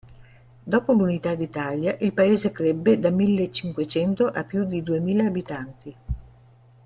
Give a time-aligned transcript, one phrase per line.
[0.63, 5.95] Dopo l'unità d'Italia il paese crebbe da millecinquecento a più di duemila abitanti.